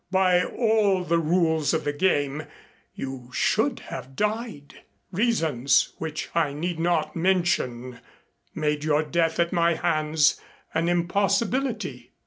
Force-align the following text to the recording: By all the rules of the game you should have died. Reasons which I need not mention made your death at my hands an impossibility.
By 0.09 0.43
all 0.43 1.03
the 1.03 1.19
rules 1.19 1.75
of 1.75 1.83
the 1.83 1.93
game 1.93 2.47
you 2.95 3.29
should 3.31 3.81
have 3.81 4.15
died. 4.15 4.79
Reasons 5.11 5.93
which 5.99 6.29
I 6.33 6.53
need 6.53 6.79
not 6.79 7.15
mention 7.15 7.99
made 8.55 8.83
your 8.83 9.03
death 9.03 9.39
at 9.39 9.53
my 9.53 9.75
hands 9.75 10.41
an 10.73 10.89
impossibility. 10.89 12.13